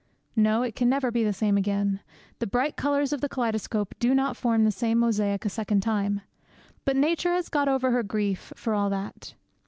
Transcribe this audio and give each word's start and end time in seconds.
No, 0.35 0.63
it 0.63 0.75
can 0.75 0.89
never 0.89 1.11
be 1.11 1.23
the 1.23 1.31
same 1.31 1.57
again. 1.57 1.99
The 2.39 2.47
bright 2.47 2.75
colours 2.75 3.13
of 3.13 3.21
the 3.21 3.29
kaleidoscope 3.29 3.93
do 3.99 4.15
not 4.15 4.35
form 4.35 4.63
the 4.65 4.71
same 4.71 4.97
mosaic 4.97 5.45
a 5.45 5.49
second 5.49 5.81
time. 5.81 6.21
But 6.85 6.95
Nature 6.97 7.35
has 7.35 7.49
got 7.49 7.67
over 7.67 7.91
her 7.91 8.01
grief, 8.01 8.51
for 8.55 8.73
all 8.73 8.89
that. 8.89 9.35